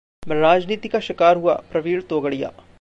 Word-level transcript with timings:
मैं 0.23 0.35
राजनीति 0.35 0.87
का 0.87 0.99
शिकार 0.99 1.37
हुआ: 1.37 1.53
प्रवीण 1.71 2.01
तोगड़िया 2.01 2.51